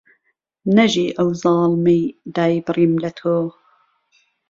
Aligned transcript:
نهژی 0.75 1.07
ئهو 1.17 1.31
زاڵمهی 1.41 2.01
دایبڕیم 2.35 2.93
له 3.03 3.09
تۆ 3.17 3.33